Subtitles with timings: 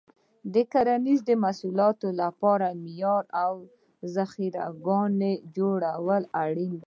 [0.53, 3.49] د کرنیزو محصولاتو لپاره معیاري
[4.15, 6.79] ذخیره ګاهونه جوړول اړین دي.